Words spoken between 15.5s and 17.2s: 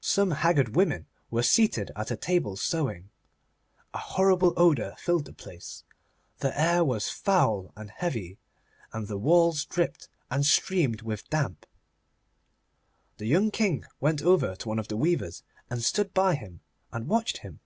and stood by him and